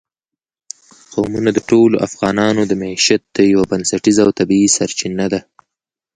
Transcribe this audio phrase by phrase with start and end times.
[1.13, 5.39] قومونه د ټولو افغانانو د معیشت یوه بنسټیزه او طبیعي سرچینه ده.